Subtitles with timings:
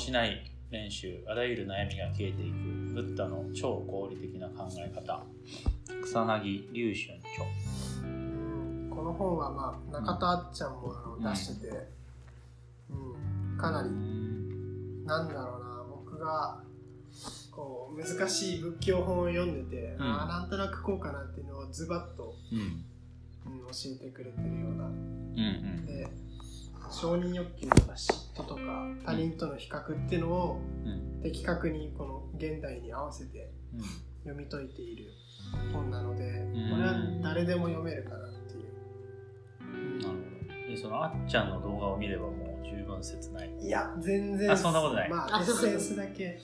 [0.00, 2.54] しない練習あらゆる悩みが消えていく
[2.94, 5.22] ブッダの超合理的な考え方。
[6.02, 7.44] 草薙龍春著。
[8.02, 11.88] うんこの本はまあ中田あっちゃんもあの出してて、
[12.88, 13.58] うん。
[13.58, 13.90] かなり
[15.04, 16.62] なんだろうな僕が
[17.50, 20.02] こう難しい仏教本を読んでて、うん。
[20.02, 22.84] ああなんとなくこうかなっていうのをズバッと、うん。
[23.52, 24.92] うん、教えてくれてるようなうんう
[25.82, 25.86] ん。
[25.86, 26.08] で
[26.90, 28.60] 承認欲求とか嫉妬とか
[29.04, 31.20] 他人との比較っていうのをうん。
[31.22, 33.80] 的確にこの現代に合わせてうん。
[34.24, 35.10] 読み解いている
[35.72, 36.70] 本なのでん。
[36.70, 40.70] これは誰でも読めるかなっていう、なるほど。
[40.70, 43.50] でそのあっちゃんの動画を見ればもう十分切ない。
[43.60, 45.10] いや全然あそんなことない。
[45.10, 46.38] まあエッセンスだけ、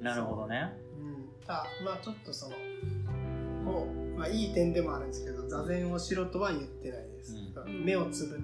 [0.00, 0.72] なるほどね。
[0.98, 2.54] うん、たまあちょっとその
[3.64, 7.84] こう、まあ、いい点でもあるんですけど座禅をしろとは言ってないです、うん。
[7.86, 8.40] 目をつぶっ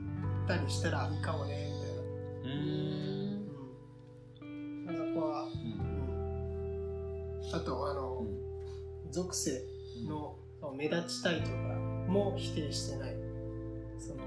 [0.48, 2.00] たりしたらいいかもねみたいな。
[2.42, 2.86] うー
[3.26, 4.88] ん。
[4.88, 5.50] うん、そこは、うん。
[7.46, 8.24] うん、あとあの、
[9.04, 9.12] うん。
[9.12, 9.60] 属性
[10.08, 10.38] の
[10.78, 11.52] 目立ちたいとか
[12.08, 13.14] も否定してない。
[13.98, 14.24] その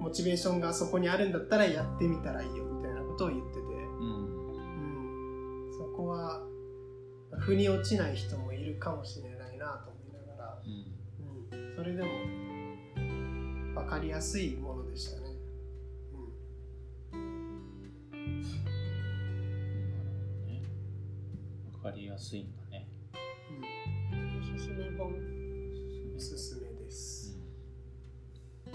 [0.00, 3.64] モチベーションがそこにあるんだったらやってみたらいいよみたいなことを言ってて、う
[4.02, 5.68] ん。
[5.68, 6.42] うん、そこは
[7.38, 9.37] 腑に落ちない人もいるかもしれない
[11.78, 12.08] それでも
[13.80, 15.28] 分かりやすいものでしたね。
[20.44, 20.60] ね。
[21.72, 22.88] わかりやすいんだね。
[24.12, 24.56] うん。
[24.56, 25.06] おすすめ本。
[25.06, 27.38] うん、おすすめです。
[28.66, 28.74] ちょっ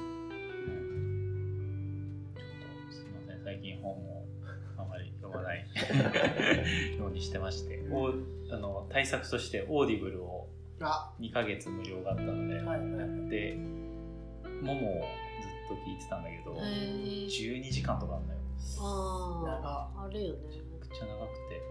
[2.87, 4.25] とすみません、最近本を
[4.77, 5.67] あまり読まない
[6.97, 8.13] ようにしてまして、 お
[8.49, 13.29] あの対策として Audible をあ、2ヶ月無料があったので、はいはい。
[13.29, 13.57] で、
[14.61, 15.05] モモを
[15.67, 18.39] ずっと聞いてたんだけど、へー12時間とかあんだよ。
[18.79, 21.61] あああるよねめちゃくちゃ長くて、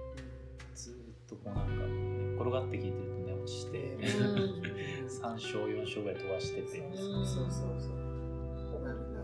[0.75, 0.97] ずーっ
[1.29, 4.63] とこうなんか、寝っ転がって聞いてると寝落ちして、うん
[5.13, 8.03] 3章4章ぐらい飛ばしてて、そうそうそうそう。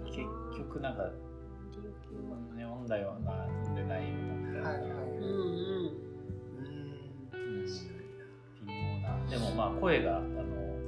[0.06, 0.24] 結
[0.58, 1.10] 局なんか、
[2.56, 4.68] 読んだような、読んでないようなみたいな。
[4.68, 4.90] はいはい。
[5.18, 5.67] うん
[9.30, 10.34] でもまあ声があの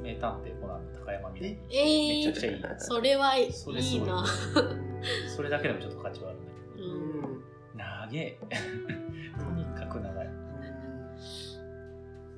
[0.03, 1.83] 名探偵コナンの高山みなみえ？
[1.85, 2.63] ーめちゃくちゃいい。
[2.79, 4.09] それはいいそれすごい。
[4.09, 4.25] な。
[5.37, 6.47] それだけでもちょっと価値はあるね
[6.77, 7.21] ううん。
[7.37, 7.43] ん。
[7.77, 8.39] 長え。
[9.39, 10.27] とにかく長い。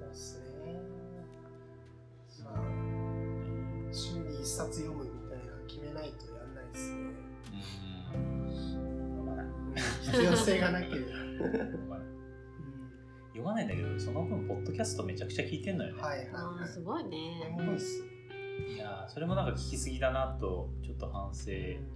[0.00, 0.80] そうっすね。
[2.44, 2.58] まあ、
[3.92, 6.96] 週に一冊読むみたいなの決めないとやんないですね。
[8.14, 9.74] うん。
[10.02, 11.98] 必要性がなければ。
[13.32, 16.64] 読まないんだけどその分ポッドキャストめちゃくちゃ聞いてんのよね、はいはいあはい。
[16.64, 17.16] ーすごいね
[18.74, 21.42] いやーそれもなんか聞きすぎだなとちょっと反省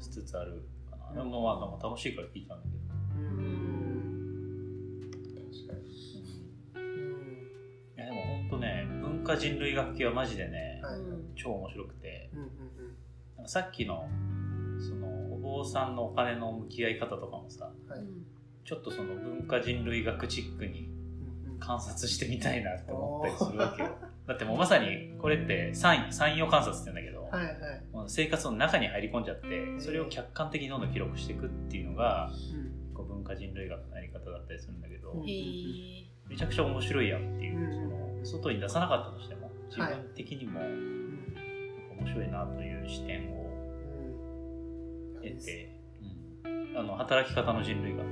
[0.00, 2.76] しつつあるかな、でもまあなんか楽しいから聞いたんだけど、
[3.20, 3.34] う。
[3.34, 5.22] うんん確
[5.68, 6.74] かに。
[6.74, 6.86] うんう
[7.18, 7.96] ん。
[7.96, 10.98] いやでもほんとね文化人類学系はマジでね、はい。
[11.00, 12.40] うんうん超面白くてうん
[13.36, 14.08] なんかさっきの
[14.80, 17.92] そのお坊さんのお金の向き合い方とかもさうん。
[17.92, 18.00] はい。
[18.64, 20.95] ちょっとその文化人類学チックにうんうん
[21.58, 23.96] 観察してみたいなって思ったりするわけよ。
[24.26, 27.82] だってもうまさにこれって参参与観察って言うんだけど、はいはい。
[27.92, 32.94] もう生活の中に入り込んじゃってそれを客観的にどんどん記録していくっていうのがうん。
[32.94, 37.72] こう文化人類学のやり方だったりするんだけど、めちゃくちゃ面白いやんっていう、うん。
[37.72, 41.06] その外に出さなかったとしても自分的にもうん。
[41.98, 43.46] 面白いなという視点を
[45.14, 45.22] うん。
[45.22, 45.78] 得て、
[46.44, 48.04] うん、あの働き方の人類学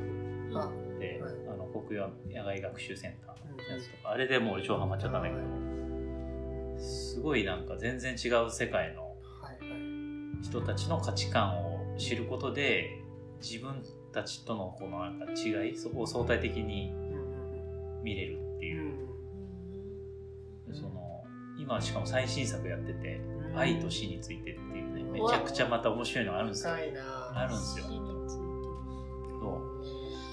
[0.56, 1.43] あで、はい
[1.80, 9.04] 国用野外学習センターのやつとか、あれでもう俺超ハマっちゃったんだけど、すごいなんか全然違う世界の。
[10.42, 13.02] 人たちの価値観を知ることで
[13.40, 18.68] 自分たちとのこのなんか違いそこを相対的にうん見れるってう。
[18.68, 20.74] いう、ん。
[20.74, 21.24] その
[21.58, 23.16] 今しかも最新作やってて
[23.52, 23.58] 「うん。
[23.58, 26.74] 愛と死について」っていうねうんめちゃくちゃまた面白いのがあるんですよ。
[26.74, 27.86] あるんですよ。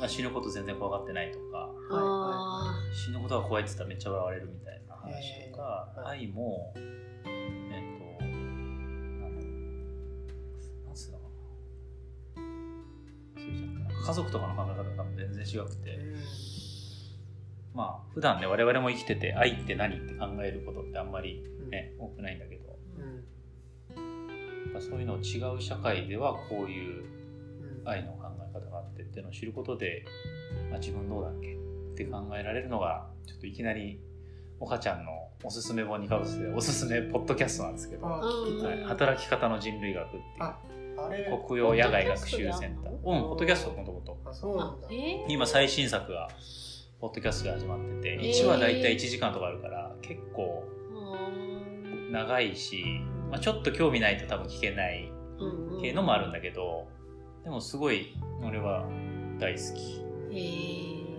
[0.01, 1.69] まあ、死ぬこと全然怖がってないとか。
[1.91, 6.81] あ死ぬことが怖いって言ったらめっちゃ笑われるみたいな話とか、愛もえっ
[7.99, 9.51] となんだろう。
[10.87, 11.25] なんつうのか
[12.35, 12.41] な。
[13.37, 13.93] 忘れちゃった。
[13.93, 15.99] な家族とかの考え方が多分全然違くて、
[17.75, 22.75] まあ普段ね我々も生きてて愛って何って考えることってあんまりね、多くないんだけど。
[22.97, 24.81] うん。
[24.81, 27.87] そういうの違う社会ではこういううん。
[27.87, 28.13] 愛の
[28.81, 30.05] ってっていうのを知ることで、
[30.69, 33.99] まあ、自分どうだっけって考えられるのがちょっといきなり
[34.59, 35.11] 岡ちゃんの
[35.43, 42.91] おすすめ本にかぶせておすすめポッドキャストなんですけど、あはいい、働き方の人類学っていう国用野外学習センター。
[43.01, 44.17] ポッうん、ポッドキャストもともと。
[45.27, 46.29] 今最新作が、
[46.99, 48.29] ポッドキャストで始まってて、えー。
[48.31, 52.85] 1話だいたい1時間とかあるから、結構ー、長いし、
[53.29, 55.81] まあ、ちょっと興味ないと多分聞けないうんうん。
[55.81, 56.87] 系のもあるんだけど、
[57.43, 58.85] でもすごい、俺は
[59.39, 60.01] 大好き。
[60.29, 61.11] へー。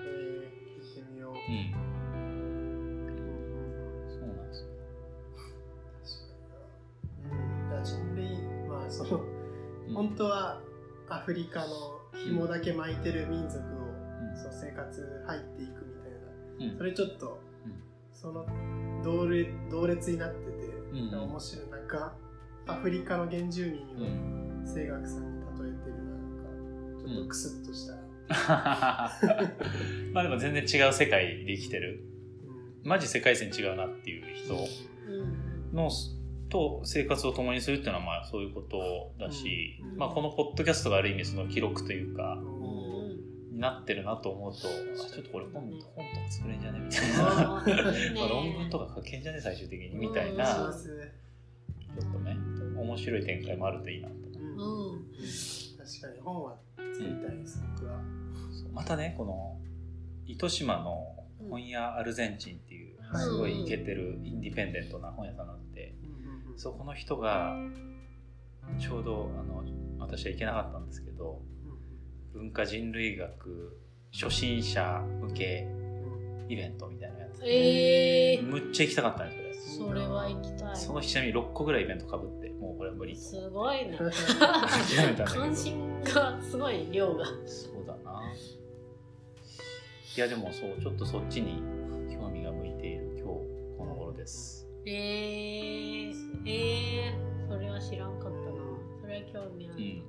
[0.00, 1.38] えー、聞いてみよう、うん。
[4.08, 4.68] そうなんですよ。
[6.02, 7.30] 確かに。
[7.30, 7.70] なうん。
[7.70, 9.20] だから人類まあその
[9.88, 9.94] うん。
[9.94, 10.60] 本当は
[11.08, 14.36] アフリカの紐だけ巻いてる民族を、うん。
[14.36, 16.12] そう生活入っていくみたい
[16.58, 16.72] な。
[16.72, 16.76] うん。
[16.76, 17.80] それちょっと、うん。
[18.12, 18.44] その
[19.04, 20.98] 同列同列になってて、うん。
[20.98, 21.68] うん面白い。
[21.70, 22.16] なんか
[22.66, 27.94] アフリカの原住民をうん声楽さんに例えてるなんかちょっとクスッとした、
[30.12, 32.04] まあでも全然違う世界で生きてる。
[32.82, 32.88] うん。
[32.88, 34.56] マジ世界線違うなっていう人う
[35.72, 35.76] ん。
[35.76, 35.90] の
[36.48, 39.98] と生活を共にするっていうのはまあそういうことだし、うん。
[39.98, 42.44] まあこのポッドキャストがある意味その記録というか、う
[43.50, 43.54] ん。
[43.54, 45.92] になってるなと思うと、あちょっとこれ本本とか
[46.28, 47.22] 作れんじゃねみたいな。
[48.16, 52.36] まあ論文とか書けんじゃね最終的にみたいうんな、ちょっとね、
[52.76, 54.08] 面白い展開もあるといいな。
[54.08, 54.14] と。
[54.56, 58.00] 確かに本は作りたいです、僕は。
[58.72, 59.58] またね、この
[60.26, 61.14] 糸島の
[61.48, 65.46] 本屋アルゼンチンっていうすごいイケてるインディペンデントな本屋さん。
[65.46, 65.94] があって、
[66.56, 67.56] そこの人が
[68.78, 69.64] ちょうどあの
[69.98, 70.86] 私は行けなかったん。
[70.86, 71.40] ですけど
[72.32, 73.78] 文化人類学
[74.12, 75.68] 初心者向け
[76.48, 79.30] イベントみたいなやつえー、むっちゃ行きたかったん。
[79.30, 79.43] ですよ
[79.78, 80.76] それは行きたい。
[80.76, 83.14] その日ちなみに6個ぐらいイベントかぶってもうこれは無理。
[83.14, 83.98] とすごいね。
[85.26, 87.24] 関心がすごい量が。
[87.46, 88.22] そうだな。
[90.16, 91.62] いやでもそうちょっとそっちに
[92.14, 94.68] 興味が向いている今日この頃です。
[94.86, 96.12] えー、
[96.46, 98.34] えー、それは知らんかったな。
[99.00, 100.02] それは興味ある。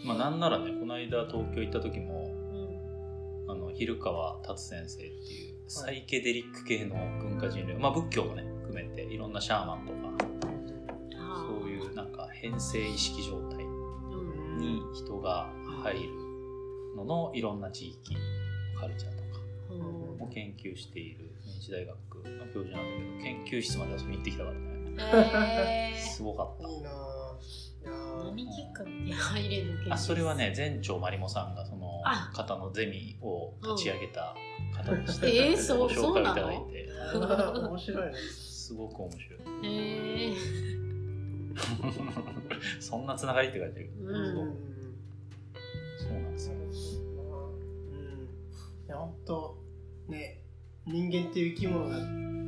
[0.00, 0.08] うん。
[0.08, 3.50] まあなんならねこの間東京行った時もうん。
[3.50, 9.98] あの昼川達先生っていうサイケデリック系の文化人類、まあ仏教もね含めていろんなシャーマンとか
[11.48, 13.66] そういうなんか変性意識状態う
[14.54, 15.48] んに人が
[15.82, 16.08] 入る
[16.96, 18.16] ののいろんな地域
[18.78, 19.40] カルチャーとか
[19.70, 20.22] うん。
[20.22, 25.94] を研究している明治大学の教授なんだけど研究室まで遊びに行ってきたからね。
[25.96, 26.68] えすごかった。
[26.68, 26.90] いいな
[28.24, 32.30] 何きっかけで入れるのあそれはね前長まりもさんがそのあ。
[32.34, 34.34] 方のゼミを立ち上げた
[34.76, 36.90] 方でして、えーそうご紹介いただいて。
[37.18, 38.12] 面白いね。
[38.70, 39.38] すごく面白い。
[39.64, 40.32] え
[42.78, 43.90] そんなつながりって書いてる。
[44.00, 44.14] ー、ううん。
[44.14, 44.54] ん。
[45.98, 46.54] そうなんですよ。
[46.54, 48.28] うん。
[48.86, 49.58] いや、本当
[50.06, 50.38] ね、
[50.86, 51.96] 人間っていう生き物が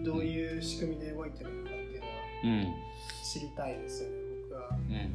[0.05, 2.13] どういう仕組みで動いてるのかっていうのは
[2.45, 2.75] うん
[3.25, 4.17] 知りたいですよね、
[4.49, 4.69] 僕は。
[4.71, 5.15] うん。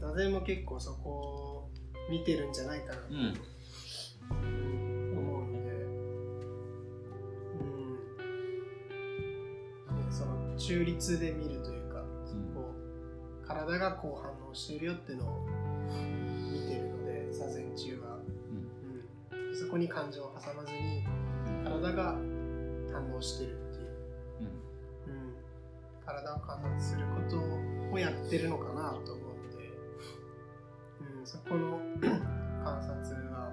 [0.00, 1.70] 座禅も結構そこを
[2.10, 3.14] 見てるんじゃないかなと。
[3.14, 3.34] うん
[10.66, 12.00] 中立で見るというか、
[12.52, 12.74] こ
[13.44, 15.46] う体がこう反応しているよっていうのを
[16.50, 18.18] 見てるので座禅中は、
[19.30, 21.04] うん、そこに感情を挟まずに
[21.62, 22.16] 体が
[22.92, 23.86] 反応してるっていう、
[24.40, 24.46] うん。
[24.46, 25.34] うん、
[26.04, 29.70] 体を観察することをやってるのかなと思うので、
[31.20, 31.78] うん、そこの
[32.64, 33.52] 観察は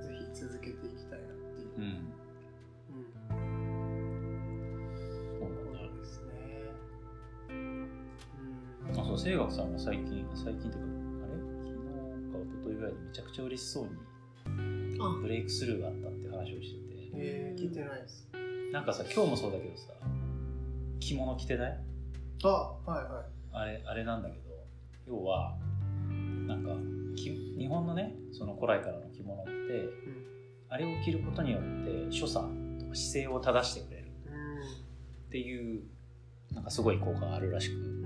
[0.00, 2.15] ぜひ続けていきたいなっていう
[9.26, 10.78] あそう清学さんが最近最近っていうか
[11.24, 11.34] あれ？
[11.62, 11.82] 昨日
[12.32, 13.90] か一昨日ぐらいにめちゃくちゃ嬉しそうに
[15.00, 18.28] あブレイクスルーがあったって話をしててえー、聞いてないです。
[18.72, 19.92] なんかさ今日もそうだけどさ
[21.00, 21.78] 着物着てない？
[22.44, 24.44] あ、はいはあれあれなんだけど
[25.08, 25.56] 要は
[26.46, 26.70] なんか
[27.16, 29.50] き日本のねその古来からの着物って、
[30.68, 32.44] あれを着ることによって所作
[32.78, 34.08] とか姿勢を正してくれるい。
[34.08, 35.82] っていう
[36.52, 37.80] なんかすごい効果があるらしくうん。
[37.80, 38.05] う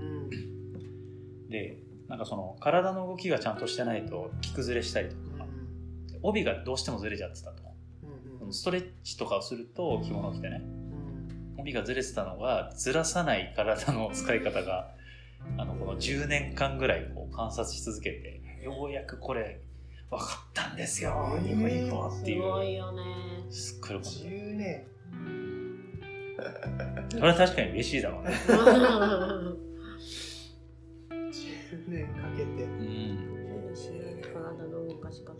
[1.51, 1.77] で
[2.07, 5.45] なんかその体の動きがちゃんとしてないと着崩れしたりとか
[6.23, 7.61] 帯がどうしてもずれちゃってたと
[8.39, 8.47] うん。
[8.47, 8.53] うん。
[8.53, 10.61] ストレッチとかをすると着物を着てね
[11.55, 11.61] うん。
[11.61, 14.91] 帯がずれてたのがずらさない体の使い方が
[15.57, 19.61] あのこの10年間ぐらいこう観察し続けてようやくこれ
[20.09, 23.01] 分かったんですよえーニコニコっすていうごいよね
[23.49, 24.87] すっごい喜んで10年。
[27.11, 28.31] それは確かに嬉しいだろうね
[32.03, 32.63] 10年かけて。
[32.63, 33.27] うん。
[34.21, 35.33] 体の動かし方。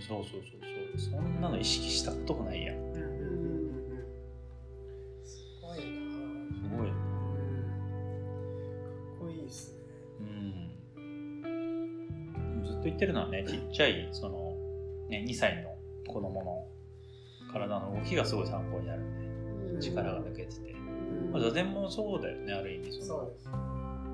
[0.00, 0.42] そうそうそう
[0.98, 1.20] そう。
[1.20, 2.76] そんなの意識したこともないやん。
[2.76, 3.06] うんうんうんう
[3.94, 4.04] ん。
[5.24, 5.84] すごいな。
[5.84, 5.88] ぁ。
[6.62, 6.88] すごい。
[6.88, 6.94] か
[9.16, 9.80] っこいいですね。
[10.20, 10.70] うん
[12.82, 14.56] 言ってるのはねちっちゃいその、
[15.10, 15.76] ね、2歳の
[16.10, 16.66] 子供の
[17.52, 19.30] 体の動きがすごい参考になるんで。
[19.80, 20.74] 力が抜けてて、
[21.32, 23.04] まあ、座禅もそうだよねある意味その。
[23.06, 23.48] そうです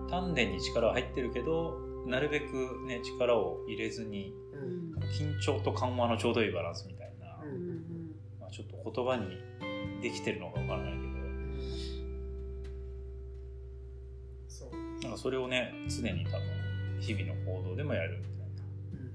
[0.08, 4.86] 丹田に力は入ってるけどなるべくね力を入れずにうん。
[5.10, 8.14] 緊張と緩和のちょうどいいバランスみたいな、うん。
[8.40, 9.36] まあ、ちょっと言葉に
[10.02, 11.06] できてるのかわからないけど。
[14.48, 15.02] そう。
[15.02, 16.40] なんかそれをね常に多分
[17.00, 19.12] 日々の行動でもやるみたいうん。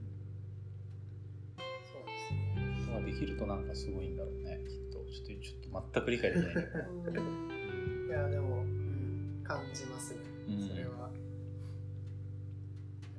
[1.92, 2.66] そうですね。
[2.86, 5.00] なことができるとなんかすごいんだろうねきっと。
[5.12, 7.22] ちょっとちょっと全く理解できないけど。
[7.22, 11.10] いやでも、うん、感じますね、うんそれはやっ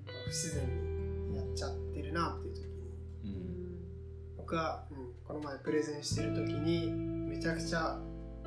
[0.06, 2.68] ぱ不自然にやっちゃってるなっていう時に。
[3.24, 4.36] うん。
[4.36, 4.96] 僕は、うん、
[5.26, 7.98] この前プレゼンしてる時にめちゃくちゃ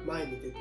[0.06, 0.56] 前に出てて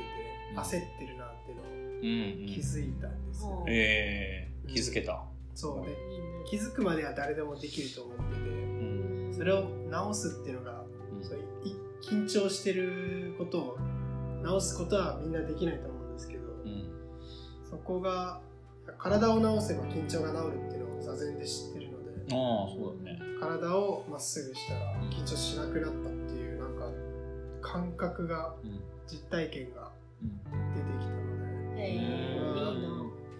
[0.57, 2.47] 焦ってるなっていうのをうんうん。
[2.47, 3.73] 気づいたんですよ、うん。
[3.73, 5.81] えー、気づけた、そう。
[5.81, 5.97] ね。
[6.47, 9.31] 気づくまでは誰でもできると思ってうん。
[9.31, 10.85] てそれを直すっていうのが
[11.23, 13.79] そういい緊張してることを
[14.43, 15.94] 直すことはみんなできないと思
[17.75, 18.41] そこが
[18.99, 23.19] 体を直せば緊張が治るっていうのを座禅で知ってるのでああそうだね。
[23.41, 26.89] 体をまっすぐしたら緊張しなくなったっていうなんか
[27.61, 28.81] 感覚がうん。
[29.09, 29.91] 実体験が
[30.23, 30.41] うん。
[30.73, 32.71] 出てきたので、えー、いいな。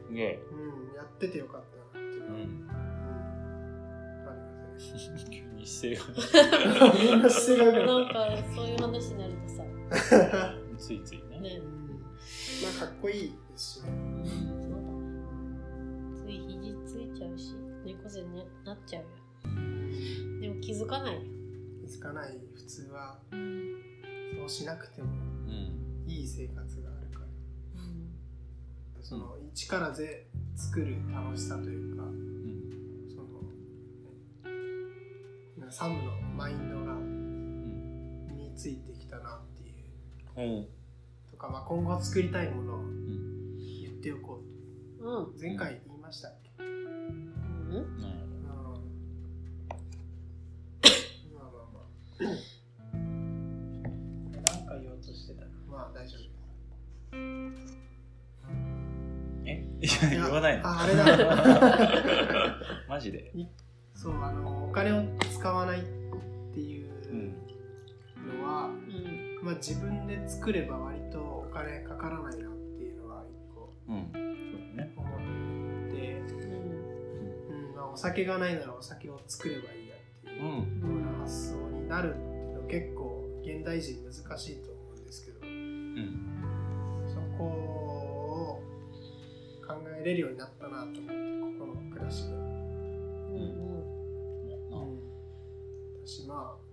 [0.09, 0.41] すげえ。
[0.51, 1.63] うん、やっててよかっ
[1.93, 2.67] たなっていうのは、うん。
[5.31, 6.13] 急に姿勢
[6.83, 6.91] が。
[6.99, 8.15] みんな姿勢が良なんか
[8.53, 9.63] そういう話になるとさ。
[10.29, 11.39] た ついついね。
[11.39, 11.63] ね。
[11.65, 11.84] うん
[12.63, 13.91] まあかっこいいですしね。
[13.91, 14.25] うん
[14.63, 17.55] そうだねつい肘ついちゃうし
[17.85, 19.09] 猫背になっちゃうよ。
[20.41, 21.21] でも気づかないよ。
[21.81, 22.39] 気づかない。
[22.55, 23.75] 普通はうん
[24.39, 25.09] そうしなくても
[25.47, 26.11] うん。
[26.11, 27.27] いい生活があるから。
[27.77, 29.03] うん。
[29.03, 30.27] その一からぜ
[30.57, 33.09] 作る楽しさというかうん。
[33.09, 33.27] その
[35.67, 38.27] ねサムのマインドがうん。
[38.29, 39.75] 身についてきたなっていう。
[40.37, 40.71] おうと
[41.47, 43.57] か、まあ、今後作りたいものをうん。
[43.83, 44.41] 言っておこ
[44.99, 45.25] うと。
[45.33, 45.41] うん。
[45.41, 47.75] 前回言いましたっけ、うん。
[47.75, 48.11] なん。
[48.11, 48.79] やろう
[51.33, 51.85] ん、まあまあまあ。
[54.53, 55.43] 何か言おうとしてた。
[55.43, 56.17] らまあ大丈
[59.47, 60.05] えい夫。
[60.07, 60.67] や 言わないの？
[60.67, 61.05] ああれだ。
[62.89, 63.33] マジで？
[63.95, 65.83] そうあのお金を使わないっ
[66.53, 67.44] ていううん
[69.45, 74.11] まあ、自分で作れば割とお金かからないなっていうのが一個うん。
[74.13, 74.23] そう
[74.77, 76.23] だね思って、う
[77.53, 77.77] んうん。
[77.77, 80.51] まあ、お酒がないならお酒を作ればいいやっていううん。
[80.51, 85.41] ような発想になるっていうのは結構現代人難しいと思うんですけど。
[85.47, 86.31] うん
[87.07, 88.63] そこを
[89.67, 91.05] 考えれるようになったなと思って
[91.59, 92.33] ここの暮らしで。
[92.33, 92.41] うん。
[94.73, 94.99] うん。
[96.07, 96.64] 私まあ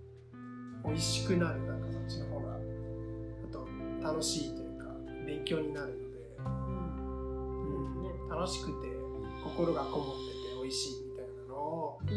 [0.84, 2.58] 美味しくなるなんかそっちの方があ
[3.52, 3.68] と
[4.02, 4.86] 楽しいというか
[5.26, 6.02] 勉強になるので、
[6.38, 6.42] う
[8.26, 8.28] ん。
[8.28, 8.88] 楽しくて
[9.44, 12.10] 心がこもってて美味しいみたいなのをうん一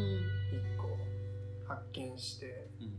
[0.77, 0.87] 個
[1.67, 2.93] 発見してうん。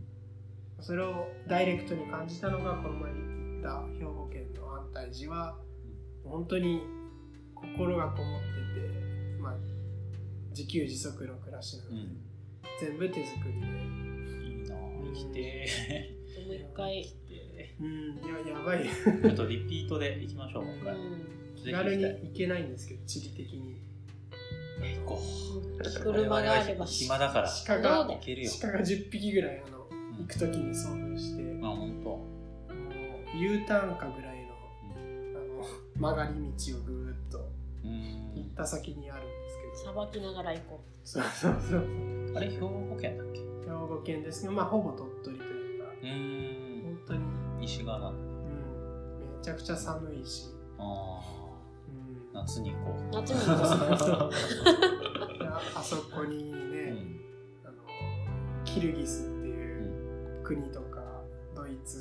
[0.81, 5.57] それをダイレクトに感じたのがこの前行った兵庫県の安泰寺は
[6.25, 6.83] 本当に
[7.55, 8.47] 心がこもって
[8.81, 9.55] て、まあ、
[10.51, 12.21] 自給自足の暮らしなので、うん。
[12.79, 14.16] 全部手作りで。
[15.15, 15.69] きて
[16.47, 17.03] もう一回。
[17.03, 17.87] ーうん、
[18.47, 18.85] いややばい。
[18.85, 20.95] ちょっとリピートで行きましょうもう一回。
[20.95, 21.27] うん。
[21.57, 23.77] 気軽に行けないんですけど地理的に。
[25.05, 26.03] 行こう。
[26.03, 27.51] 車があれば暇だから。
[27.67, 28.51] 鹿が行けるよ。
[28.61, 31.43] 鹿が10匹ぐらいあのうん行く時に遭遇して。
[31.43, 32.11] もあ本当。
[32.15, 34.55] う U ターンかぐらいの
[35.35, 35.67] あの
[36.01, 36.31] 曲がり
[36.73, 37.39] 道をぐーっと
[37.85, 37.91] うん。
[38.37, 39.93] 行った先にあるんですけど。
[39.93, 42.33] さばきながら行こそうそうそう。
[42.37, 43.46] あれ兵庫県だっけ？
[43.67, 45.89] 兵庫県ですけどまあほぼ鳥取というか。
[46.03, 46.83] うーん。
[46.85, 47.21] 本当に、
[47.61, 47.99] 西側。
[47.99, 48.17] なうん、
[49.39, 52.39] めちゃくちゃ寒いし、あうん。
[52.39, 53.15] あ夏に行こう。
[53.15, 54.31] 夏に行こ
[55.49, 57.21] あ あそこにう、ね、うん
[57.65, 57.75] あの
[58.65, 61.23] キルギスっていう国とか
[61.55, 62.01] ドイツ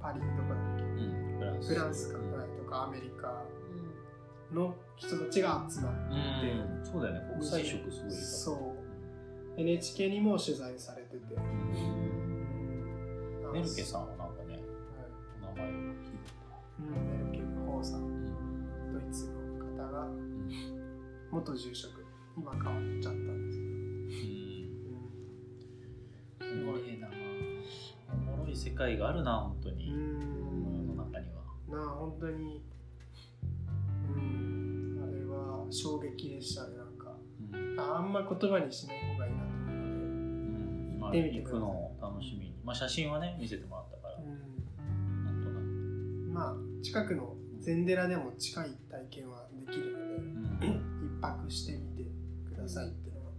[0.00, 0.82] パリとかだっけ？
[0.82, 1.36] うん。
[1.38, 1.68] フランス。
[1.68, 3.44] フランスかぐらいとかアメリカ
[4.52, 6.84] の人たちが集まっうん。
[6.84, 7.20] そうだよね。
[7.34, 8.10] 国際色すごい。
[8.12, 8.81] そう
[9.56, 11.42] NHK にも取材されてて、うん。
[11.44, 11.48] う
[11.98, 14.62] んメルケさんはなんかねはい
[15.42, 16.32] お名前を聞いて
[16.80, 18.00] うん、メルケル・ホーさん。
[18.00, 20.48] たドイツの方がうん
[21.30, 22.02] 元住職。
[22.36, 23.58] 今変わっちゃったんです。
[26.38, 26.98] けど、すごい。
[26.98, 27.08] な
[28.10, 29.96] おもろい世界があるな本当に、世
[30.94, 31.42] の中には。
[31.68, 32.62] なあ本当に。
[34.08, 34.98] うん。
[35.02, 37.12] あれは衝撃でしたねなんか。
[37.52, 37.72] うん。
[37.72, 39.11] うんあんま言葉にしない
[41.12, 44.24] ってみて行くのを楽しみに、まあ、写真はね見せてもらったから、で、
[45.24, 45.64] なんとなく、う
[46.30, 51.18] ん、まあ近くの禅寺でも近い体験はできるのでうん。
[51.18, 52.10] 一泊してみて
[52.48, 53.32] くださいっていうのは、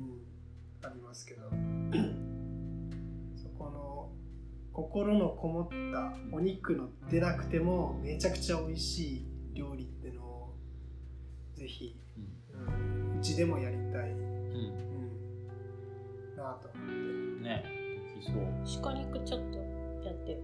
[0.00, 0.06] うん。
[0.06, 1.42] うん、ありますけど。
[3.36, 4.10] そこの
[4.72, 10.54] 心のこもったお肉の出なくてもめちゃくちゃ美味しい料理ってのを
[11.54, 11.94] ぜひ、
[12.56, 14.14] うん、うちでもやりたい、
[18.82, 19.58] 鹿肉ちょっと
[20.04, 20.38] やってよ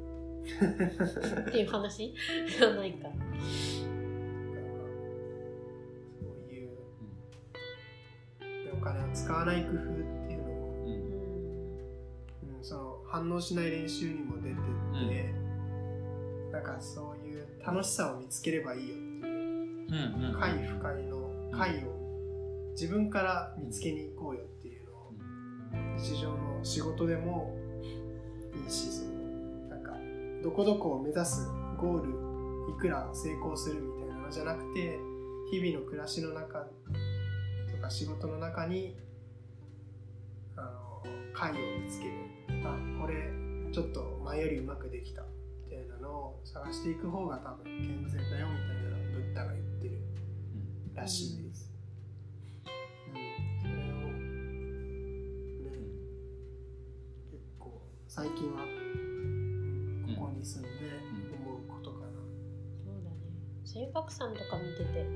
[1.41, 2.15] っていう話？
[2.59, 3.09] じゃないか。
[3.09, 3.11] そ
[6.25, 6.69] ういう
[8.65, 10.53] でお金を使わない工夫っていうのも、
[10.85, 10.91] うん。
[10.91, 10.97] うん
[12.57, 14.59] うん、その反応しない練習にも出てっ
[15.09, 15.35] て、
[16.53, 19.35] なんかそういう楽しさを見つければいいよっていう。
[19.89, 20.39] うんうん。
[20.39, 21.97] 快不快の快を
[22.73, 25.13] 自分から見つけに行こうよっていうのを
[25.99, 27.58] 日常の仕事でも
[28.65, 29.11] いいしその
[29.69, 29.93] なんか
[30.43, 31.49] どこどこを目指す
[31.79, 34.99] ゴールいくら成功するみたいなのじゃなくて
[35.51, 36.67] 日々の暮らしの中
[37.71, 38.97] とか仕事の中に
[40.57, 42.13] あの快を見つける
[42.65, 43.15] あこれ
[43.73, 45.23] ちょっと前よりうまくできた
[45.65, 49.99] みたいなのを探していく方が多分健全だよみたいなのをブッダが言ってる
[50.95, 51.68] らしいです。
[58.19, 60.15] 最近は、うん。
[60.17, 60.69] ここに住んで
[61.47, 62.07] 思うことかな。
[62.85, 63.17] そうだね。
[63.65, 65.07] 性格さんとか見てて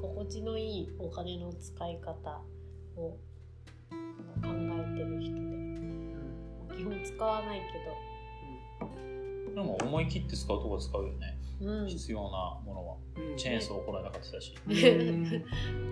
[0.00, 2.40] 心地のいいお金の使い方
[2.96, 3.18] を考
[4.42, 5.34] えてる人
[6.70, 7.60] で基本使わない
[9.54, 11.38] でも思い切って使うとこ使うよね。
[11.58, 11.86] けどうん。
[11.86, 12.28] 必要な
[12.64, 12.96] ものは。
[13.30, 13.36] うん。
[13.36, 14.54] チェーンソーこの間買ってたし。
[14.66, 14.74] うん。
[14.74, 15.44] 苦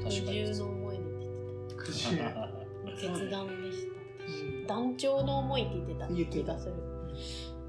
[0.05, 0.55] 確かに。
[0.55, 2.49] 渋の思いでってた。
[2.97, 3.99] 決断でした。
[3.99, 4.04] うん
[4.67, 6.75] 団長の思いって言ってた気がする。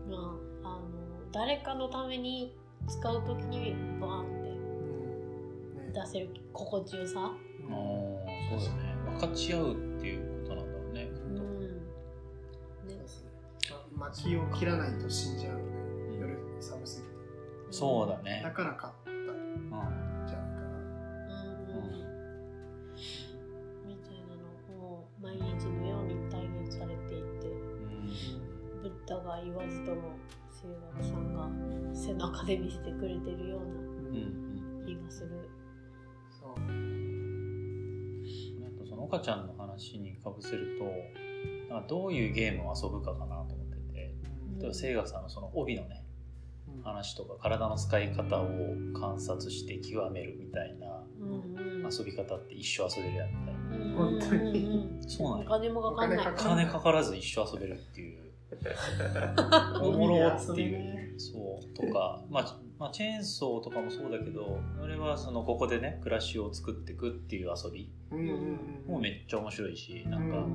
[0.09, 0.85] まああの
[1.31, 2.55] 誰かのために
[2.87, 5.93] 使う時にバーンってうん。
[5.93, 5.93] ね。
[5.93, 7.13] 出せる心地よさ。
[7.19, 8.95] あーそうだね。
[9.19, 11.35] 分かち合うっていうことなんだろうねうん。
[11.35, 11.81] ね。
[12.87, 13.29] そうですね。
[13.95, 15.59] ま薪を切らないと死んじゃうの
[16.11, 17.15] で夜寒すぎて。
[17.71, 18.41] そうだね。
[18.43, 18.93] だから買っ
[32.05, 34.79] 背中で見せてくれてるよううんうん。
[34.81, 35.49] な気がする。
[36.29, 36.51] そう。
[38.65, 40.85] あとその岡ちゃんの話にかぶせると
[41.73, 44.13] なんかどういうゲームを遊ぶかかなと思ってて
[44.59, 46.03] 例えば清学さんのその帯のね
[46.67, 46.83] うん。
[46.83, 48.47] 話とか体の使い方を
[48.99, 51.89] 観察して極めるみたいなうんうん。
[51.91, 53.95] 遊び方って一生遊べるやんみたいな。
[53.95, 56.19] 本当にうんうんそうなんやお金もかかんない。
[56.19, 58.25] お金かか金かからず一生遊べるっていう
[59.81, 61.19] おもろっていう。
[61.19, 61.75] そう。
[61.75, 67.89] とか、まあ、まあチェーンソーとかもそうだけどそれはそのここでね暮らしを作っていくっていう遊び。
[68.87, 70.45] もめっちゃ面白いしなんか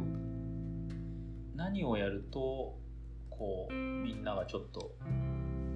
[1.57, 2.79] 何をやると
[3.31, 4.95] こうみんながちょっと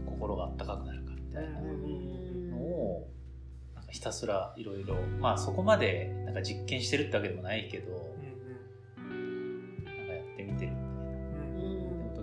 [0.07, 3.09] 心があったかくなるかみたいなのを
[3.74, 8.13] なんかひたすらいろいろまあそこまでなんか実験してるってわけでもないけど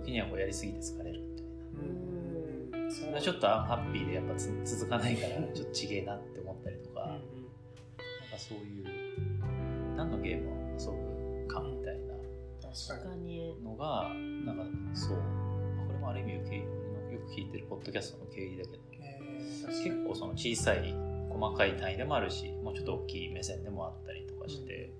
[0.02, 1.52] 時にはこうやりすぎて疲れるみたいな。
[1.52, 2.86] うん。
[2.86, 7.22] うんそれはちょっとアンハッピーでやっぱつ続かないからちょっとちげえなって思ったりとか、なんか
[8.36, 12.12] そういう何のゲームを遊ぶかみたいな。
[13.62, 14.10] のが
[14.46, 15.18] なんかそう
[15.76, 16.62] まあこれもある意味よくよ
[17.26, 18.82] く聞いてるポッドキャストの経緯だけど
[19.68, 20.94] 結構その小さい
[21.28, 24.90] 細かい単位でもあるしもうちょっと大きい目線でもあったりとかして、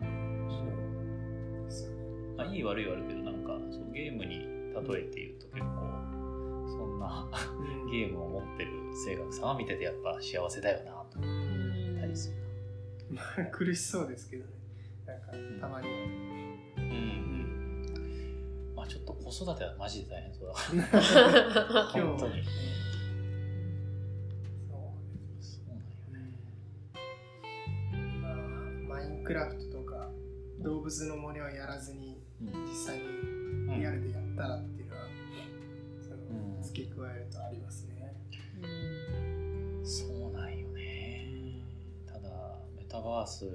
[0.00, 1.96] そうですよね
[2.38, 4.44] まあ、いい悪いはあるけどかそうゲームに例
[5.00, 5.66] えて言うと結構
[6.68, 7.26] そんな
[7.90, 8.70] ゲームを持ってる
[9.04, 11.18] 清学さんは見ててやっぱ幸せだよなと。
[11.18, 11.26] 思
[11.96, 12.36] ったりする
[13.10, 14.50] まあ苦しそうですけどね。
[15.06, 15.26] なんか
[15.60, 15.94] たまには。
[16.78, 18.74] うんうん。
[18.74, 20.54] まあちょっと子育てはマジで大変そうだ。
[20.72, 20.82] 今
[21.92, 22.44] 日本当に。
[22.44, 22.50] そ
[24.68, 24.80] う
[25.40, 26.34] そうなんよね。
[28.20, 30.10] まあ、マインクラフトとか
[30.60, 32.64] 動物の森をやらずにうん。
[32.66, 33.04] 実際に
[33.76, 35.02] リアルでやったらっていうのは、
[36.02, 36.16] その
[36.56, 36.62] うん。
[36.62, 38.14] 付け加えるとありますね。
[39.84, 41.60] そうなんよね。
[42.06, 42.28] ただ
[42.76, 43.46] メタバース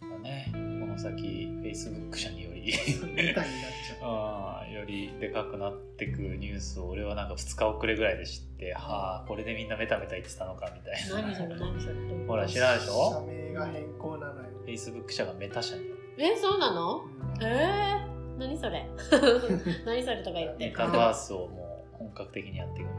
[0.00, 2.72] だねこの先 Facebook 社により
[3.14, 3.98] メタになっちゃう。
[4.02, 11.22] あーよりでかくなってくニュースを俺はなんか2日遅れぐらいで知ってはあこれでみんなメタメタ言ってたのかみたいな。
[11.22, 11.94] 何それ何それ
[12.26, 15.82] ほら知らないでしょ社名が変更なのよ、Facebook 社が Meta 社に
[16.18, 17.02] えそうなの？
[17.04, 17.42] うん。
[17.42, 18.86] えー、何それ？
[19.86, 20.66] 何それとか言って。
[20.66, 22.90] メタバースをもう本格的にやっていく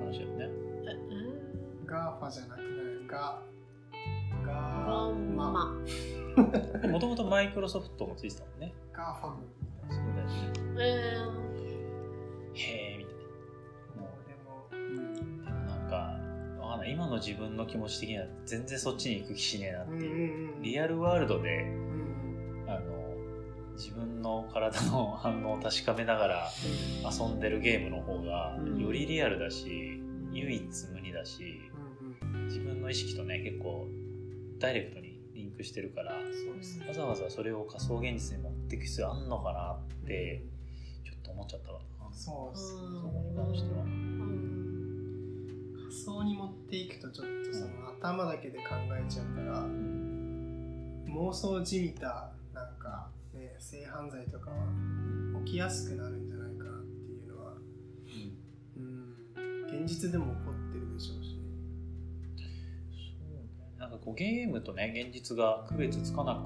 [0.00, 0.50] 話だよね。
[1.86, 2.66] GAFA じゃなくて
[3.08, 3.42] ガ
[4.46, 5.74] ガーママ。
[6.88, 8.72] もともとマイクロソフトもついてたもんね。
[8.92, 9.36] GAFAM。
[9.88, 10.14] そう
[10.76, 11.40] だよね。
[12.54, 13.14] えへえみたい
[13.96, 14.02] な。
[14.02, 15.14] もうでも、うん。
[15.16, 16.20] でもなんか
[16.86, 19.96] 今の自分の気持ち的には全然そっちに行く気しねえなってう。
[19.96, 20.62] んいう、うん。
[20.62, 21.64] リアルワールドで
[23.80, 26.50] 自分の体の反応を確かめながら
[27.10, 28.78] 遊んでるゲームの方がうん。
[28.78, 30.00] よりリアルだし、
[30.32, 31.62] 唯一無二だし
[32.22, 33.88] うん自分の意識とね結構
[34.58, 36.24] ダイレクトにリンクしてるからね。
[36.86, 40.44] わざわざそれを仮想現実に持っていく必要あんのかなって
[41.04, 41.80] ちょっと思っちゃったわ。
[42.12, 43.82] そうですそこに関しては。
[43.82, 45.72] うん。
[45.88, 53.19] 仮想に持っていくとちょっとその頭だけで考えちゃうから妄想じみたなんか、ね、
[53.60, 54.56] 性犯罪とかは
[55.44, 57.52] 起きやすくなるんじゃないかなっていうのは、
[58.76, 59.14] うん、
[59.82, 61.40] 現実でも起こってるでしょうしね。
[62.36, 62.42] そ
[63.26, 63.42] うね
[63.78, 66.38] なんかこうゲームとね現実が区別つかなく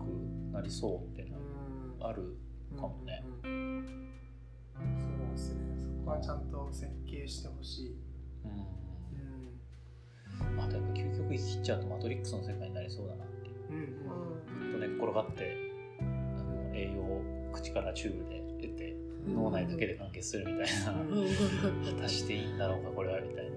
[0.53, 1.42] なりそうってのう
[2.03, 2.37] んある
[2.77, 3.22] かもね。
[3.44, 4.11] うんうん
[4.98, 5.61] そうですね。
[5.79, 7.96] そこはちゃんと設計してほしい。
[8.44, 8.64] うんうん
[10.61, 13.74] あとやっぱ究極生き切っちゃうとマトリックスの世界になりそうだなっていうう
[14.59, 15.57] んずっと寝っ転がって
[17.55, 20.93] 口からチューブで得て脳内だけで完結するみたいな、
[21.97, 23.51] 果たしていいんだろうかこれはみたいな。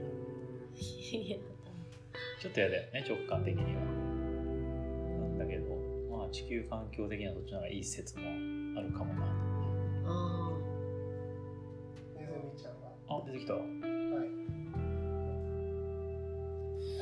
[2.40, 3.82] ちょっと嫌だよね直感的には。
[5.20, 5.76] なんだけど
[6.16, 8.24] まあ地球環境的にはそっちの方がいい説も
[8.78, 9.26] あるかもな
[10.06, 10.52] あ
[12.18, 12.92] ネズミちゃんは？
[13.10, 13.54] あ出てきた。
[13.56, 13.64] はい。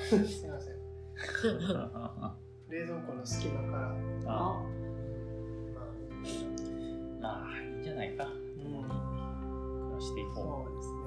[0.25, 0.75] すいません。
[2.69, 3.89] 冷蔵庫の隙間から。
[4.27, 4.53] あ。
[4.53, 4.65] あ
[7.25, 8.83] まあいいんじゃないか、うん、
[9.87, 10.69] 暮らしていこう。
[10.69, 11.04] そうですね。